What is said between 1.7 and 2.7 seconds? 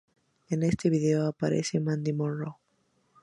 Mandy Moore.